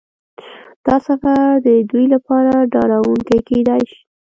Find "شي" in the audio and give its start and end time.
3.91-4.01